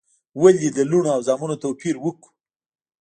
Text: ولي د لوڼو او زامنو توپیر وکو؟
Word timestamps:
ولي 0.41 0.69
د 0.75 0.79
لوڼو 0.89 1.09
او 1.15 1.21
زامنو 1.27 1.61
توپیر 1.63 1.95
وکو؟ 1.99 2.29